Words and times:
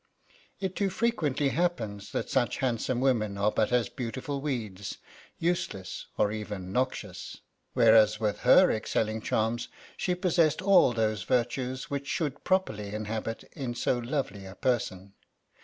It 0.59 0.75
too 0.75 0.89
frequently 0.89 1.49
happens 1.49 2.11
that 2.11 2.27
such 2.27 2.57
handsome 2.57 3.01
women 3.01 3.37
are 3.37 3.51
but 3.51 3.71
as 3.71 3.87
beautiful 3.87 4.41
weeds, 4.41 4.97
useless 5.37 6.07
or 6.17 6.31
even 6.31 6.71
noxious; 6.71 7.37
whereas 7.73 8.19
with 8.19 8.39
her 8.39 8.71
excelling 8.71 9.21
charms, 9.21 9.67
she 9.97 10.15
possessed 10.15 10.59
all 10.59 10.91
those 10.91 11.21
virtues 11.21 11.91
which 11.91 12.07
should 12.07 12.43
properly 12.43 12.95
inhabit 12.95 13.43
in 13.53 13.75
so 13.75 13.99
lovely 13.99 14.43
a 14.47 14.55
person. 14.55 15.13